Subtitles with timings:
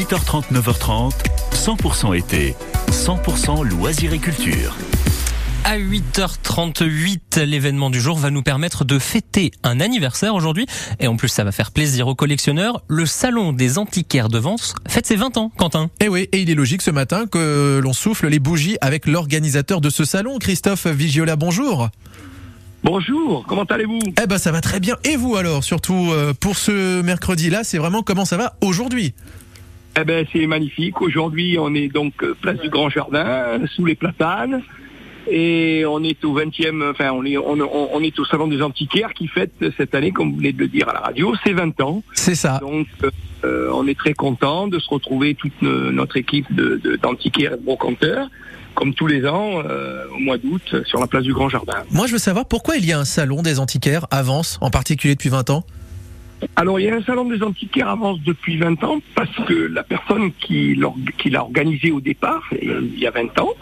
[0.00, 1.12] 8h30, 9h30,
[1.52, 2.54] 100% été,
[2.90, 4.74] 100% loisirs et culture.
[5.64, 10.64] À 8h38, l'événement du jour va nous permettre de fêter un anniversaire aujourd'hui.
[11.00, 12.82] Et en plus, ça va faire plaisir aux collectionneurs.
[12.88, 15.90] Le Salon des antiquaires de Vence fête ses 20 ans, Quentin.
[16.00, 19.82] Et oui, et il est logique ce matin que l'on souffle les bougies avec l'organisateur
[19.82, 21.36] de ce salon, Christophe Vigiola.
[21.36, 21.90] Bonjour.
[22.82, 24.00] Bonjour, comment allez-vous?
[24.22, 24.96] Eh ben ça va très bien.
[25.04, 29.12] Et vous alors, surtout euh, pour ce mercredi-là, c'est vraiment comment ça va aujourd'hui?
[29.98, 31.00] Eh ben c'est magnifique.
[31.00, 34.62] Aujourd'hui, on est donc euh, place du Grand Jardin, sous les platanes.
[35.30, 37.58] Et on est au 20e, enfin on est, on,
[37.94, 40.66] on est au Salon des Antiquaires qui fête cette année, comme vous venez de le
[40.68, 42.02] dire à la radio, c'est 20 ans.
[42.14, 42.58] C'est ça.
[42.60, 42.86] Donc
[43.44, 47.52] euh, on est très content de se retrouver toute no- notre équipe de- de- d'antiquaires
[47.52, 48.28] et de brocanteurs,
[48.74, 51.74] comme tous les ans, euh, au mois d'août, sur la place du Grand Jardin.
[51.90, 54.70] Moi, je veux savoir pourquoi il y a un salon des antiquaires à Vence, en
[54.70, 55.64] particulier depuis 20 ans?
[56.56, 59.82] Alors, il y a un salon des antiquaires avance depuis 20 ans parce que la
[59.82, 63.52] personne qui l'a organisé au départ, il y a 20 ans,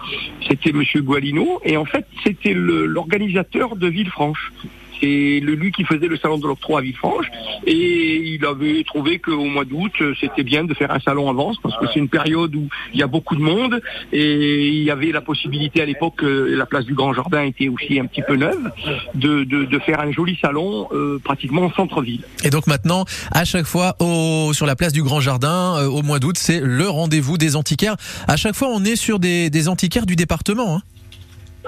[0.48, 4.52] c'était Monsieur Gualino, et en fait, c'était l'organisateur de Villefranche.
[5.00, 7.26] C'est le lui qui faisait le salon de l'octroi à Villefranche,
[7.66, 11.76] et il avait trouvé qu'au mois d'août, c'était bien de faire un salon avance parce
[11.78, 13.80] que c'est une période où il y a beaucoup de monde,
[14.12, 17.68] et il y avait la possibilité à l'époque, euh, la place du Grand Jardin était
[17.68, 18.70] aussi un petit peu neuve,
[19.14, 22.22] de, de- de faire un joli salon euh, pratiquement en centre-ville.
[22.44, 26.02] Et donc maintenant, à chaque fois, au, sur la place du Grand Jardin, euh, au
[26.02, 27.96] mois d'août, c'est le rendez-vous des antiquaires.
[28.26, 30.76] À chaque fois, on est sur des, des antiquaires du département.
[30.76, 30.82] hein.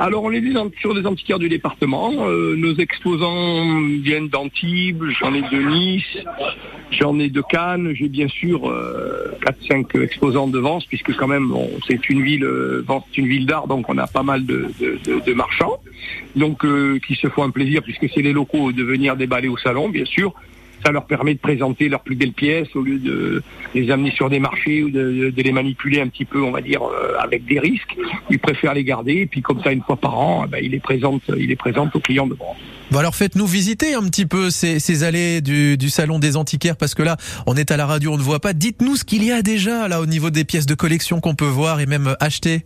[0.01, 2.11] Alors on ant- sur des antiquaires du département.
[2.27, 6.17] Euh, nos exposants viennent d'Antibes, j'en ai de Nice,
[6.91, 7.93] j'en ai de Cannes.
[7.95, 11.53] J'ai bien sûr euh, 4-5 exposants de Vence, puisque quand même
[11.87, 14.71] c'est une ville, euh, Vence est une ville d'art, donc on a pas mal de,
[15.35, 15.77] marchands,
[16.35, 19.59] donc euh, qui se font un plaisir, puisque c'est les locaux de venir déballer au
[19.59, 20.33] salon, bien sûr.
[20.85, 23.43] Ça leur permet de présenter leurs plus belles pièces au lieu de
[23.75, 26.83] les amener sur des marchés ou de, les manipuler un petit peu, on va dire,
[26.83, 27.97] euh, avec des risques.
[28.31, 30.71] Ils préfèrent les garder et puis comme ça, une fois par an, eh ben, ils
[30.71, 32.57] les présentent, aux clients de Vence.
[32.91, 36.95] Bon alors faites-nous visiter un petit peu ces, allées du, du salon des antiquaires parce
[36.95, 37.17] que là
[37.47, 38.53] on est à la radio, on ne voit pas.
[38.53, 41.45] Dites-nous ce qu'il y a déjà là au niveau des pièces de collection qu'on peut
[41.45, 42.65] voir et même acheter.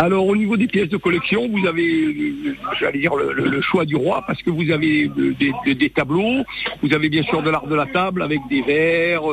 [0.00, 3.96] Alors au niveau des pièces de collection, vous avez, euh, j'allais dire, le, choix du
[3.96, 5.34] roi, parce que vous avez de-
[5.74, 6.42] des- tableaux,
[6.82, 9.24] vous avez bien sûr de l'art de la table avec des verres,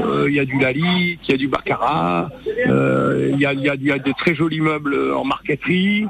[0.00, 2.28] euh, il y a du Lali, il y a du baccarat,
[2.66, 6.06] euh, il y, a, y très jolis meubles en marqueterie,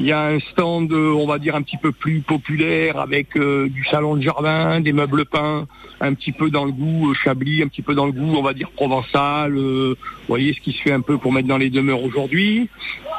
[0.00, 3.36] il y a un stand, euh, on va dire, un petit peu plus populaire avec
[3.36, 5.66] euh, du salon de jardin, des meubles peints,
[6.00, 8.42] un petit peu dans le goût euh, Chablis, un petit peu dans le goût, on
[8.42, 11.58] va dire, provençal, euh, vous voyez ce qui se fait un peu pour mettre dans
[11.58, 12.70] les demeures aujourd'hui.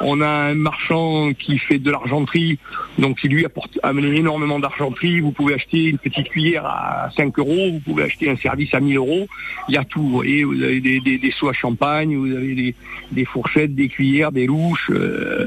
[0.04, 2.58] On a un marchand qui fait de l'argenterie,
[2.98, 5.20] donc qui lui apporte amené énormément d'argenterie.
[5.20, 8.80] Vous pouvez acheter une petite cuillère à 5 euros, vous pouvez acheter un service à
[8.80, 9.28] 1000 euros.
[9.68, 12.34] Il y a tout, vous voyez, vous avez des, des, des seaux à champagne, vous
[12.34, 12.74] avez
[13.12, 14.90] des, fourchettes, des cuillères, des louches.
[14.90, 15.46] euh.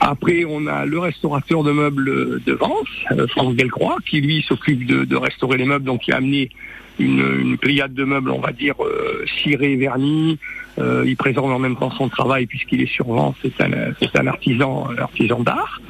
[0.00, 4.86] Après, on a le restaurateur de meubles de Vence, euh, Franck Delcroix, qui lui s'occupe
[4.86, 6.50] de, de restaurer les meubles, donc il a amené
[6.98, 10.38] une, une pléiade de meubles, on va dire, euh, cirés, vernis.
[10.78, 13.70] Euh, il présente en même temps son travail puisqu'il est sur Vence, c'est un,
[14.00, 15.82] c'est un artisan, un artisan d'art.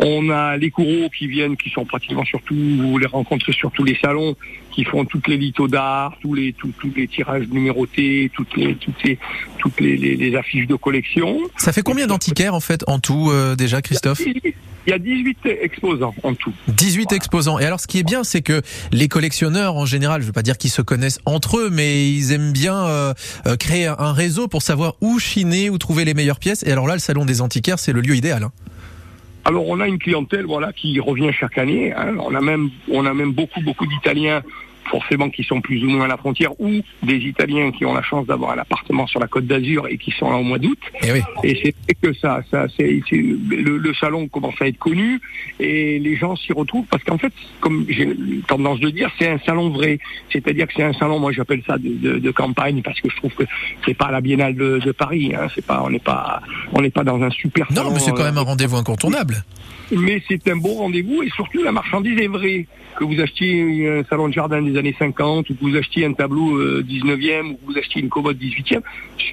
[0.00, 3.84] On a les courreaux qui viennent, qui sont pratiquement surtout, vous les rencontrez sur tous
[3.84, 4.36] les salons,
[4.70, 8.74] qui font toutes les lithos d'art, tous les, tous, tous les tirages numérotés, toutes les,
[8.74, 9.18] toutes les,
[9.58, 11.38] toutes les, les- les affiches de collection.
[11.56, 14.20] Ça fait combien d'antiquaires en fait en tout euh, déjà Christophe?
[14.88, 16.50] Il y a 18 exposants en tout.
[16.68, 17.58] 18 exposants.
[17.58, 20.40] Et alors, ce qui est bien, c'est que les collectionneurs, en général, je veux pas
[20.42, 23.12] dire qu'ils se connaissent entre eux, mais ils aiment bien euh,
[23.46, 26.62] euh, créer un réseau pour savoir où chiner, où trouver les meilleures pièces.
[26.62, 28.44] Et alors là, le salon des antiquaires, c'est le lieu idéal.
[28.44, 28.52] hein.
[29.44, 31.92] Alors on a une clientèle voilà qui revient chaque année.
[31.94, 32.14] hein.
[32.20, 34.42] On a même on a même beaucoup beaucoup d'Italiens
[34.90, 36.70] forcément qui sont plus ou moins à la frontière ou
[37.02, 40.10] des Italiens qui ont la chance d'avoir un appartement sur la Côte d'Azur et qui
[40.12, 40.78] sont là au mois d'août.
[41.02, 41.20] Et oui.
[41.44, 45.20] Et c'est que ça, ça, c'est, le, le salon commence à être connu
[45.60, 48.08] et les gens s'y retrouvent parce qu'en fait, comme j'ai
[48.46, 49.98] tendance de dire, c'est un salon vrai.
[50.32, 53.16] C'est-à-dire que c'est un salon, moi j'appelle ça de, de- de campagne parce que je
[53.16, 53.44] trouve que
[53.84, 55.32] c'est pas la Biennale de, de Paris.
[55.34, 55.48] Hein.
[55.54, 56.40] C'est pas, on n'est pas,
[56.72, 57.88] on n'est pas dans un super salon.
[57.90, 59.44] Non, mais c'est quand euh, même un rendez-vous incontournable.
[59.90, 62.66] mais c'est un bon rendez-vous et surtout la marchandise est vraie.
[62.98, 66.12] Que vous achetiez un salon de jardin des années 50 ou que vous achetiez un
[66.14, 68.80] tableau euh, 19e ou que vous achetiez une commode 18e,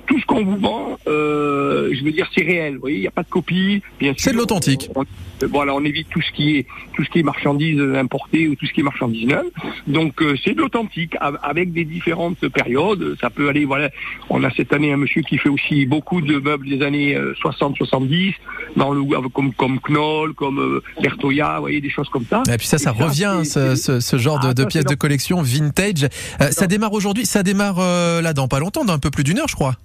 [0.08, 2.74] tout ce qu'on vous vend, euh, je veux dire, c'est réel.
[2.76, 3.82] Vous voyez, il n'y a pas de copie.
[4.00, 4.90] Bien C'est de l'authentique.
[4.96, 5.04] on-
[5.44, 6.66] Voilà, on évite tout ce qui est
[6.96, 9.50] tout ce qui est marchandises importées ou tout ce qui est marchandises neuves.
[9.88, 13.16] Donc euh, c'est de l'authentique av- avec des différentes périodes.
[13.20, 13.90] Ça peut aller, voilà,
[14.30, 18.34] on a cette année un monsieur qui fait aussi beaucoup de meubles des années 60-70
[18.76, 22.44] dans le comme comme Knoll, comme euh, Bertoya, vous voyez des choses comme ça.
[22.52, 24.86] Et puis ça, ça revient, c'est- ce, ce, ce genre de, Ah, de ça, pièces
[24.86, 26.04] de collection vintage.
[26.42, 29.24] Euh, ça démarre aujourd'hui, ça démarre euh, là dans pas longtemps, dans un peu plus
[29.24, 29.76] d'une heure, je crois.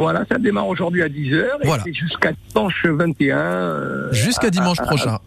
[0.00, 1.82] Voilà, ça démarre aujourd'hui à 10h Voilà.
[1.86, 3.36] et c'est jusqu'à dimanche 21.
[3.38, 5.18] euh, Jusqu'à à- dimanche à- à- prochain.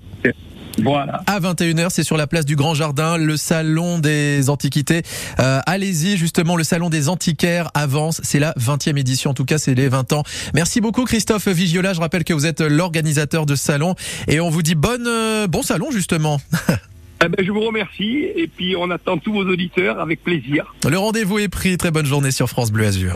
[0.81, 1.21] Voilà.
[1.27, 5.03] À 21h, c'est sur la place du Grand Jardin, le salon des antiquités.
[5.39, 8.19] Euh, Allez-y, justement, le salon des antiquaires avance.
[8.23, 10.23] C'est la 20e édition, en tout cas, c'est les 20 ans.
[10.55, 11.93] Merci beaucoup, Christophe Vigiola.
[11.93, 13.93] Je rappelle que vous êtes l'organisateur de ce salon
[14.27, 16.41] et on vous dit bonne, euh, bon salon, justement.
[17.25, 20.75] Eh ben, je vous remercie et puis on attend tous vos auditeurs avec plaisir.
[20.89, 21.77] Le rendez-vous est pris.
[21.77, 23.11] Très bonne journée sur France Bleu Azur.